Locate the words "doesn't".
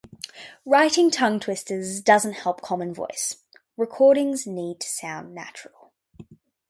2.01-2.33